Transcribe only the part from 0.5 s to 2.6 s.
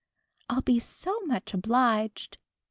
be so much obliged."